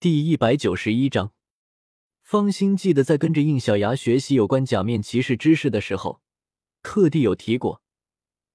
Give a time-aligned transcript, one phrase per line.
[0.00, 1.32] 第一百九十一章，
[2.22, 6.20] 方心记得在跟着应小牙学习有关假面骑士知识的时候，
[6.84, 7.82] 特地有提过，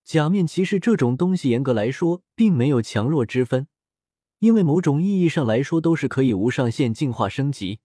[0.05, 3.67] 假面骑士这种东西严格来说并没有强弱之分，
[4.39, 7.81] 因为某种意义上来说都是可以无上限进化升级。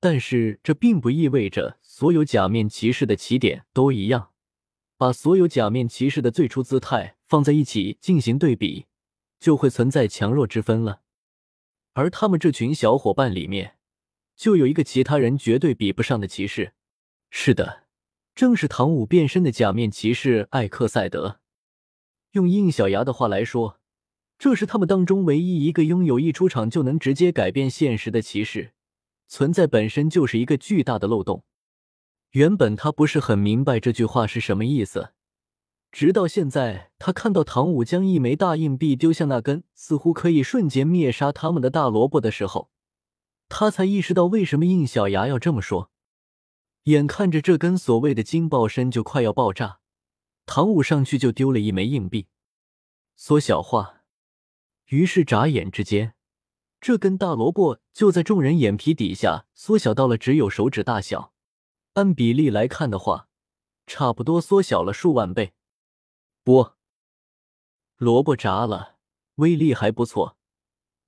[0.00, 4.30] 但是这并不意味着所有假面骑士的起点都一样，
[4.96, 8.86] 把所有假面骑士的最初姿态放在一起进行对比，
[9.38, 11.02] 就会存在强弱之分了。
[11.94, 13.76] 而他们这群小伙伴里面，
[14.36, 16.72] 就有一个其他人绝对比不上的骑士。
[17.30, 17.84] 是的，
[18.34, 21.40] 正是唐舞变身的假面骑士艾克赛德。
[22.32, 23.80] 用应小牙的话来说，
[24.38, 28.72] 这是他们当中唯一一个拥有一出场就能直接改变现实的骑士。
[29.28, 31.44] 存在本身就是一个巨大的漏洞。
[32.32, 35.12] 原本他不是很明白这句话是什么意思。
[35.92, 42.70] 直到现在，他看到唐舞将一枚大硬币丢向那根似乎可以瞬间灭杀他们的大萝卜的时候，
[43.50, 45.90] 他才意识到为什么应小牙要这么说。
[46.84, 49.80] 眼看着这根所谓的金爆身就快要爆炸，
[50.46, 52.26] 唐舞上去就丢了一枚硬币，
[53.14, 54.02] 缩小化。
[54.86, 56.14] 于是眨眼之间，
[56.80, 61.34] 这根大萝卜就在众人眼皮底下缩小到了只有手指大小。
[61.92, 63.28] 按比例来看的话，
[63.86, 65.52] 差不多缩小了数万倍。
[66.44, 66.72] 不，
[67.96, 68.96] 萝卜炸了，
[69.36, 70.36] 威力还不错。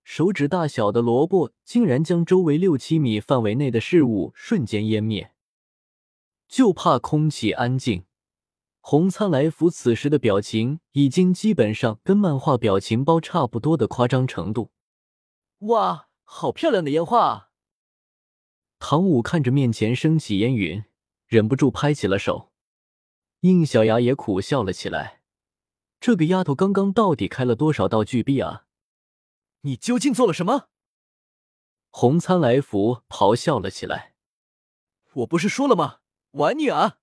[0.05, 5.33] 手指大小的萝卜竟然将周围六七米范围内的事物瞬间湮灭。
[6.47, 8.05] 就怕空气安静。
[8.81, 14.71] 红参来福此时的表情已经基本上跟漫画表情包差不多的夸张程度。
[15.61, 17.49] 哇，好漂亮的烟花啊！
[18.79, 20.85] 唐舞看着面前升起烟云，
[21.27, 22.53] 忍不住拍起了手。
[23.41, 25.23] 应小牙也苦笑了起来。
[26.05, 28.67] 这个丫头刚刚到底开了多少道巨币啊？
[29.63, 30.69] 你究竟做了什么？
[31.89, 34.15] 红参来福咆哮了起来。
[35.15, 36.01] 我不是说了吗？
[36.33, 36.99] 玩你啊！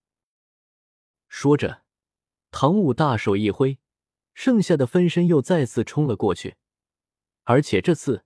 [1.27, 1.81] 说着，
[2.51, 3.79] 唐舞大手一挥，
[4.35, 6.57] 剩下的分身又再次冲了过去，
[7.45, 8.23] 而且这次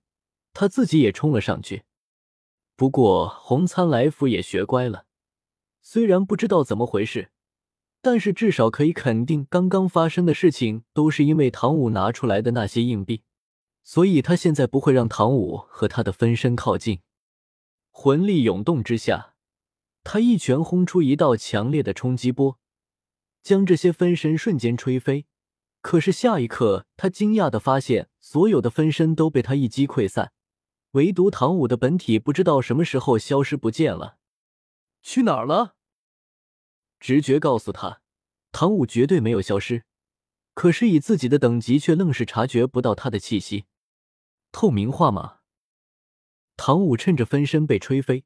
[0.51, 1.85] 他自己也冲了上去。
[2.75, 5.05] 不过红参来福也学乖了，
[5.81, 7.31] 虽然不知道怎么回事。
[8.05, 13.23] 但是至少可以肯定，刚刚发生的事情都是因为唐舞拿出来的那些硬币，
[13.83, 16.99] 所以他现在不会让唐舞和他的分身靠近。
[17.89, 19.33] 魂力涌动之下，
[20.03, 22.59] 他一拳轰出一道强烈的冲击波，
[23.41, 25.25] 将这些分身瞬间吹飞。
[25.81, 30.31] 可是下一刻，他惊讶的发现，所有的分身都被他一击溃散，
[30.91, 34.17] 唯独唐舞的本体不知道什么时候消失不见了，
[35.01, 35.74] 去哪儿了？
[37.05, 38.01] 直觉告诉他，
[38.51, 39.83] 唐舞绝对没有消失，
[40.55, 43.65] 可是以自己的等级，却愣是察觉不到他的气息。
[44.51, 45.41] 透明化吗？
[46.57, 48.25] 唐舞趁着分身被吹飞，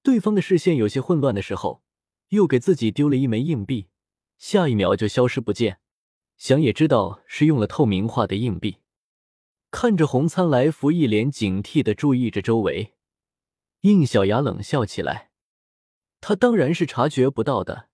[0.00, 1.82] 对方的视线有些混乱的时候，
[2.28, 3.88] 又给自己丢了一枚硬币，
[4.38, 5.80] 下一秒就消失不见。
[6.36, 8.76] 想也知道是用了透明化的硬币。
[9.72, 12.94] 看着红参来福一脸警惕的注意着周围，
[13.80, 15.32] 应小牙冷笑起来。
[16.20, 17.88] 他当然是察觉不到的。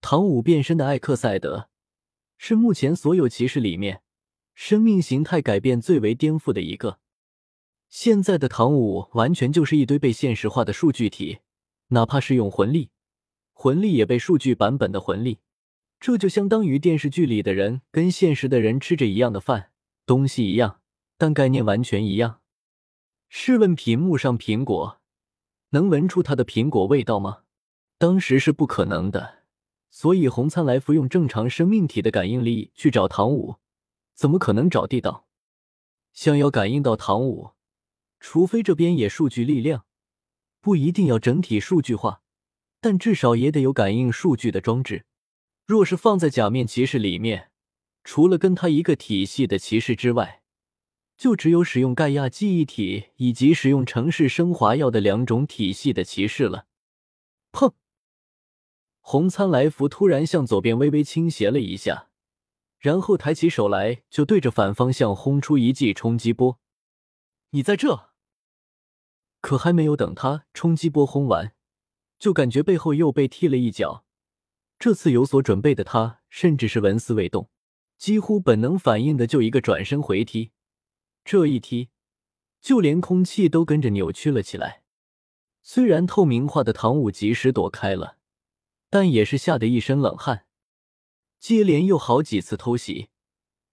[0.00, 1.68] 唐舞变身的艾克赛德，
[2.38, 4.02] 是目前所有骑士里面
[4.54, 6.98] 生命形态改变最为颠覆的一个。
[7.88, 11.40] 现在的唐舞完全就是一堆被现实化的数据体，
[11.88, 12.90] 哪怕是用魂力，
[13.52, 15.40] 魂力也被数据版本的魂力。
[15.98, 19.72] 这就相当于电视剧里的人跟现实的人吃着一样的饭，
[20.06, 20.80] 东西一样，
[21.18, 22.40] 但概念完全一样。
[23.28, 25.00] 试问屏幕上苹果，
[25.70, 27.42] 能闻出它的苹果味道吗？
[27.98, 29.39] 当时是不可能的。
[29.90, 33.56] 所以，红参来服用正常生命体的感应力去找唐舞，
[34.14, 35.26] 怎么可能找地道？
[36.12, 37.50] 想要感应到唐舞，
[38.20, 39.84] 除非这边也数据力量，
[40.60, 42.22] 不一定要整体数据化，
[42.80, 45.06] 但至少也得有感应数据的装置。
[45.66, 47.50] 若是放在假面骑士里面，
[48.04, 50.42] 除了跟他一个体系的骑士之外，
[51.16, 56.66] 就只有使用盖亚记忆体以及使用城市升华药的两种体系的骑士了。
[57.52, 57.72] 砰！
[59.00, 62.08] 红参来福突然向左边微微倾斜了一下，
[62.78, 66.58] 然后抬起手来，就对着反方向轰出一记冲击波。
[67.50, 68.10] 你在这？
[69.40, 71.54] 可还没有等他冲击波轰完，
[72.18, 74.04] 就感觉背后又被踢了一脚。
[74.78, 77.50] 这次有所准备的他，甚至是纹丝未动，
[77.98, 80.52] 几乎本能反应的就一个转身回踢。
[81.24, 81.88] 这一踢，
[82.60, 84.82] 就连空气都跟着扭曲了起来。
[85.62, 88.18] 虽然透明化的唐舞及时躲开了。
[88.90, 90.44] 但也是吓得一身冷汗，
[91.38, 93.08] 接连又好几次偷袭，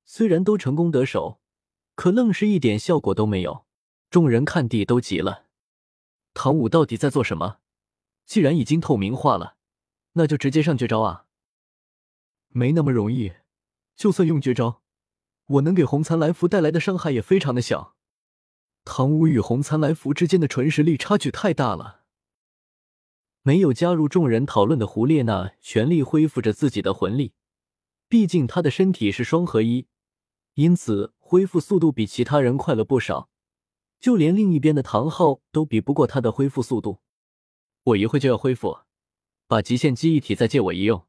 [0.06, 1.42] 虽然都成功得手，
[1.96, 3.66] 可愣是一点效果都没有。
[4.10, 5.48] 众人看地都急了，
[6.34, 7.58] 唐舞到底在做什么？
[8.26, 9.58] 既然已经透明化了，
[10.14, 11.26] 那就直接上绝招啊！
[12.50, 13.34] 没那么容易，
[13.96, 14.82] 就算用绝招，
[15.48, 17.96] 我能给红蚕来福带来的伤害也非常的小。
[18.86, 21.97] 唐舞与红蚕来福之间的纯实力差距太大了。
[23.48, 27.32] 没有加入众人讨论的胡列娜全力恢复着自己的魂力，
[28.10, 29.88] 毕竟她的身体是双合一，
[30.56, 33.30] 因此恢复速度比其他人快了不少。
[34.02, 37.00] 就连另一边的唐昊都比不过他的恢复速度。
[37.86, 38.80] 我一会就要恢复，
[39.48, 41.08] 把极限记忆体再借我一用。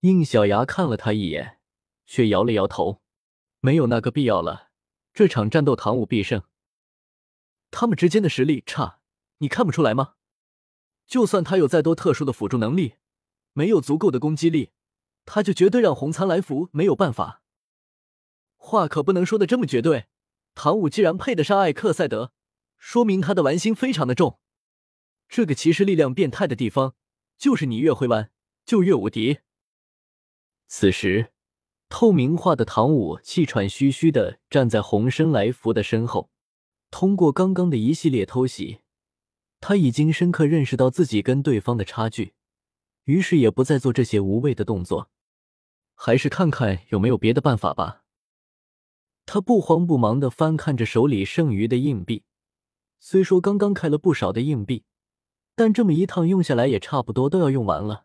[0.00, 1.60] 应小牙看了他一眼，
[2.06, 3.00] 却摇了摇头，
[3.60, 4.70] 没有那个必要了。
[5.12, 6.42] 这场战斗，唐武必胜。
[7.70, 8.98] 他们之间的实力差，
[9.38, 10.14] 你看不出来吗？
[11.06, 12.94] 就算他有再多特殊的辅助能力，
[13.52, 14.70] 没有足够的攻击力，
[15.24, 17.42] 他就绝对让红苍来福没有办法。
[18.56, 20.06] 话可不能说的这么绝对。
[20.54, 22.32] 唐舞既然配得上艾克赛德，
[22.78, 24.38] 说明他的玩心非常的重。
[25.28, 26.94] 这个骑士力量变态的地方，
[27.36, 28.30] 就是你越会玩，
[28.64, 29.40] 就越无敌。
[30.68, 31.32] 此时，
[31.88, 36.30] 透明化的唐舞气喘吁吁的站在红身来福的身后。
[36.90, 38.78] 通过刚刚的一系列偷袭，
[39.66, 42.34] 他已经深刻认识到自己跟对方的差距，
[43.04, 45.08] 于是也不再做这些无谓的动作，
[45.94, 48.02] 还是看看有没有别的办法吧。
[49.24, 52.24] 他不慌不忙的翻看着手里剩余的硬币，
[52.98, 54.84] 虽说刚刚开了不少的硬币，
[55.56, 58.04] 但这么一趟用下来也差不多都要用完了。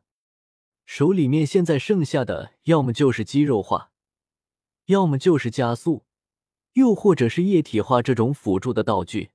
[0.85, 3.91] 手里面现在剩下的，要么就是肌肉化，
[4.85, 6.05] 要么就是加速，
[6.75, 9.31] 又或者是液体化这种辅助的道具。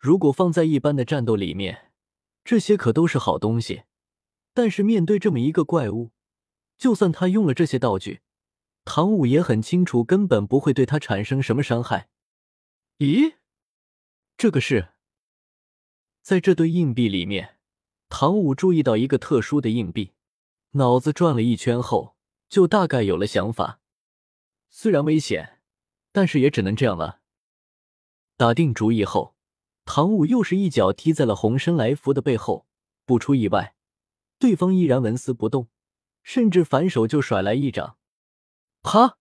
[0.00, 1.92] 如果放在一般的战斗里面，
[2.42, 3.82] 这些可都是好东西。
[4.54, 6.12] 但是面对这么一个怪物，
[6.78, 8.22] 就算他用了这些道具，
[8.86, 12.08] 唐舞也很清楚，根本不会对他产生什么伤害。
[12.96, 13.34] 咦，
[14.38, 14.94] 这个是？
[16.22, 17.58] 在这堆硬币里面，
[18.08, 20.14] 唐舞注意到一个特殊的硬币。
[20.72, 22.16] 脑子转了一圈后，
[22.48, 23.80] 就大概有了想法。
[24.70, 25.60] 虽然危险，
[26.10, 27.20] 但是也只能这样了。
[28.38, 29.36] 打定主意后，
[29.92, 32.64] 唐舞又是一脚踢在了红身来福的背后。
[33.04, 33.74] 不出意外，
[34.38, 35.66] 对方依然纹丝不动，
[36.22, 37.96] 甚至反手就甩来一掌。
[38.82, 39.18] 啪！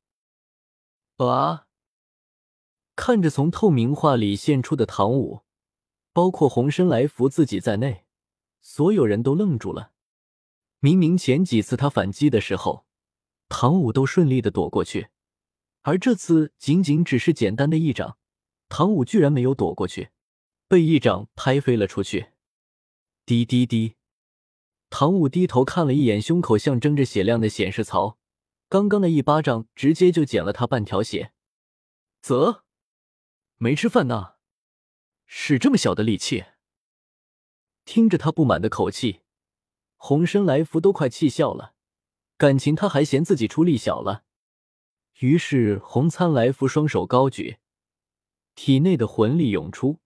[1.18, 1.66] 啊！
[2.95, 5.42] 看着从透明化里现出的唐舞，
[6.13, 8.06] 包括红身来福自己在内，
[8.62, 9.94] 所有人都愣住了。
[10.80, 12.86] 明明前几次他反击的时候，
[13.48, 15.07] 唐舞都顺利的躲过去，
[15.81, 18.19] 而这次仅仅只是简单的一掌，
[18.68, 20.12] 唐舞居然没有躲过去，
[20.69, 22.27] 被一掌拍飞了出去。
[23.25, 23.95] 滴滴滴，
[24.92, 28.19] 唐舞低头看了一眼胸口象征着血量的显示槽，
[28.69, 31.33] 刚刚的一巴掌直接就减了他半条血。
[32.21, 32.63] 啧，
[33.57, 34.36] 没吃饭呢，
[35.25, 36.45] 使这么小的力气？
[37.83, 39.22] 听着他不满的口气。
[39.95, 41.74] 红参来福都快气笑了，
[42.38, 44.24] 感情他还嫌自己出力小了。
[45.18, 47.57] 于是红参来福双手高举，
[48.54, 50.00] 体内的魂力涌出，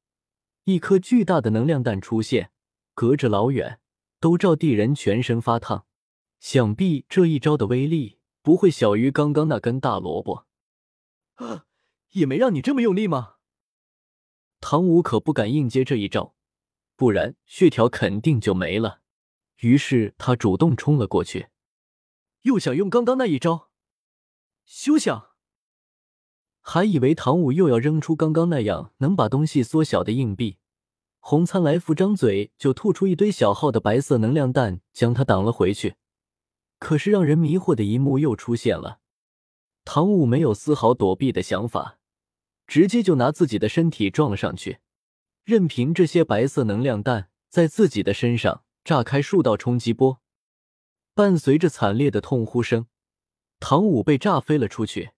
[0.65, 2.51] 一颗巨大的能量弹出现，
[2.93, 3.79] 隔着老远
[4.19, 5.85] 都照地人全身发烫。
[6.39, 10.45] 想必这一招的威力不会小于刚刚那根大萝卜。
[11.35, 11.65] 啊，
[12.11, 13.35] 也没让你这么用力吗？
[14.61, 16.35] 唐舞可不敢硬接这一招，
[16.95, 19.01] 不然血条肯定就没了。
[19.57, 21.47] 于是他主动冲了过去，
[22.43, 23.69] 又想用刚刚那一招，
[24.65, 25.31] 休想！
[26.59, 30.57] 还以为唐舞又要扔出刚刚那样能把东西缩小的硬币，
[31.25, 35.95] 红灿来福张嘴就吐出一堆小号的白色能量弹，将他挡了回去。
[36.79, 38.99] 可是让人迷惑的一幕又出现了，
[39.85, 41.97] 唐舞没有丝毫躲避的想法，
[42.67, 44.79] 直接就拿自己的身体撞了上去，
[45.45, 48.65] 任凭这些白色能量弹在自己的身上。
[48.83, 50.19] 炸开数道冲击波，
[51.13, 52.87] 伴随着惨烈的痛呼声，
[53.61, 55.11] 唐舞被炸飞了出去，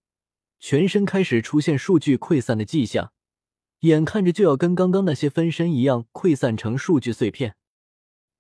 [0.60, 3.12] 全身开始出现数据溃散的迹象，
[3.86, 7.56] 眼看着就要跟刚刚那些分身一样溃散成数据碎片。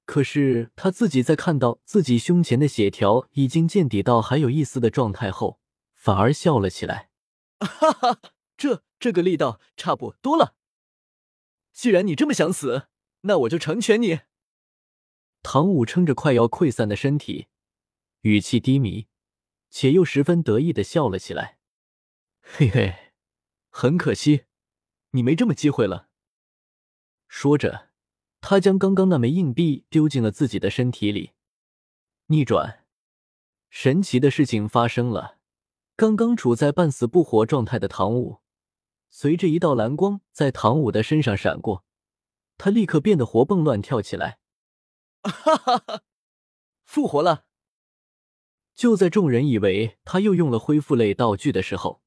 [0.06, 5.60] 可是他自己在看到自己胸前的血条已经见底到还有一丝的状态后，
[5.94, 7.10] 反而笑了起来
[7.60, 8.20] ：“哈哈，
[8.56, 10.56] 这这个力道差不多了。
[11.74, 12.88] 既然你这么想死，
[13.22, 14.20] 那我就成全你。”
[15.42, 17.48] 唐舞撑着快要溃散的身体，
[18.22, 19.08] 语气低迷，
[19.72, 21.58] 且又十分得意的笑了起来。
[22.42, 23.12] 嘿嘿，
[23.70, 24.46] 很可惜，
[25.15, 26.10] 你没这么机会了。
[27.29, 27.89] 说着，
[28.41, 31.31] 他将刚刚那枚硬币丢进了自己的身体里。
[32.27, 32.86] 逆转，
[33.69, 35.39] 神奇的事情发生了。
[35.95, 38.41] 刚刚处在半死不活状态的唐舞，
[39.10, 41.86] 随着一道蓝光在唐舞的身上闪过，
[42.57, 44.39] 他立刻变得活蹦乱跳起来。
[45.24, 46.03] 哈哈哈！
[46.84, 47.45] 复活了！
[48.74, 52.03] 就在众人以为他又用了恢复类道具的时候，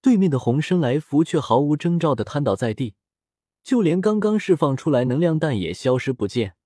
[0.00, 2.94] 对面的红生来福却毫无征兆的瘫倒在地，
[3.62, 6.56] 就连刚刚释放出来能量弹也消失不见。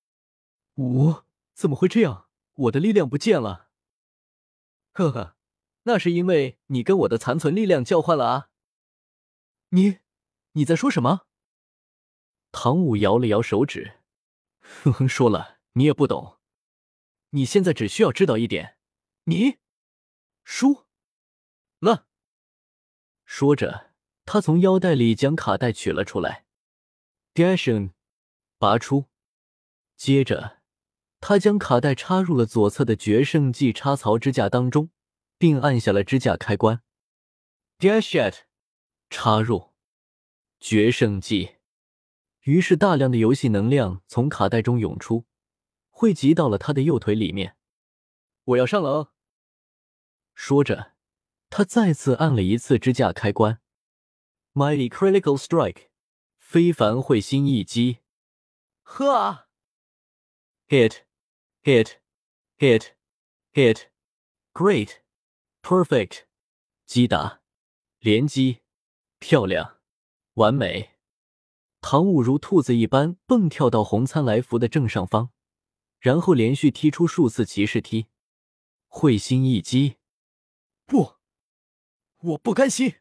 [0.74, 2.28] 我怎么会这样？
[2.54, 3.70] 我的力量不见了？
[4.92, 5.36] 呵呵，
[5.84, 8.50] 那是因为你跟我的残存力量交换了啊！
[9.70, 10.00] 你，
[10.52, 11.22] 你在说什么？
[12.52, 14.00] 唐舞摇了摇手指，
[14.60, 16.36] 哼哼，说了你也不懂。
[17.30, 18.76] 你现在只需要知道一点，
[19.24, 19.56] 你
[20.44, 20.84] 输
[21.80, 22.06] 了。
[23.34, 23.92] 说着，
[24.26, 26.44] 他从腰带里将卡带取了出来
[27.32, 27.92] ，Dashun，
[28.58, 29.06] 拔出，
[29.96, 30.60] 接着。
[31.18, 34.90] 他将卡带插入了左侧的决胜技插槽支架当中，
[35.38, 36.82] 并按下了支架开关。
[37.78, 38.40] ，dashet，
[39.08, 39.70] 插入
[40.60, 41.52] 决胜技。
[42.42, 45.24] 于是大量的游戏能量从卡带中涌出，
[45.88, 47.56] 汇集到了他的右腿里面。
[48.44, 49.12] 我要上了哦！
[50.34, 50.91] 说着，
[51.54, 53.60] 他再次按了一次支架开关。
[54.54, 55.88] Mighty Critical Strike，
[56.38, 57.98] 非凡会心一击。
[58.82, 59.48] 呵啊
[60.68, 61.02] ！Hit。
[61.64, 61.98] Hit,
[62.58, 62.94] hit,
[63.52, 63.82] hit,
[64.52, 64.96] great,
[65.62, 66.22] perfect，
[66.86, 67.40] 击打，
[68.00, 68.62] 连击，
[69.20, 69.78] 漂亮，
[70.34, 70.96] 完美。
[71.80, 75.30] 唐舞如兔子一般蹦跳到红参来福的正上方，
[76.00, 78.08] 然后连续踢出数次骑士踢，
[78.88, 79.98] 会心一击。
[80.84, 81.18] 不，
[82.22, 82.94] 我不甘心。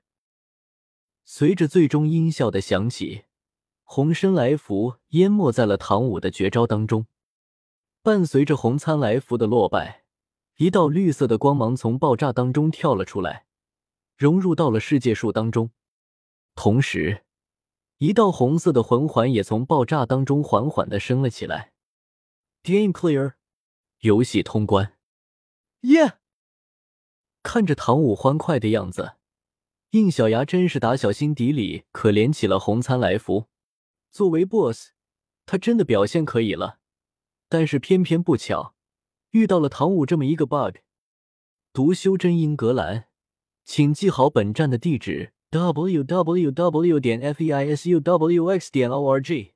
[1.24, 3.26] 随着最终音效的响起，
[3.84, 7.06] 红参来福淹没在了唐舞的绝招当中。
[8.02, 10.06] 伴随着红参来福的落败，
[10.58, 13.46] 一道绿色的光芒从爆炸当中跳了出来，
[14.18, 15.70] 融入到了世界树当中。
[16.56, 17.24] 同时，
[18.00, 21.74] 一道红色的魂环也从爆炸当中缓缓的升了起来。
[22.64, 23.36] Game clear，
[24.00, 24.98] 游戏通关。
[25.82, 26.21] 耶！
[27.44, 29.14] 看着唐舞欢快的样子，
[29.92, 33.48] 应小牙真是打小心底里可怜起了红参来福。
[34.12, 34.90] 作为 BOSS，
[35.46, 36.80] 他真的表现可以了。
[37.50, 38.76] 但是偏偏不巧，
[39.32, 40.78] 遇到了唐舞这么一个 bug。
[41.74, 43.06] 读修真英格兰，
[43.66, 47.00] 请记好本站的地址：w w w.
[47.00, 48.72] 点 f e i s u w x.
[48.72, 49.54] 点 o r g。